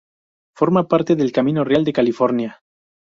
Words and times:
Forma 0.55 0.87
parte 0.87 1.15
del 1.15 1.31
Camino 1.31 1.63
Real 1.63 1.85
de 1.85 1.93
California. 1.93 2.63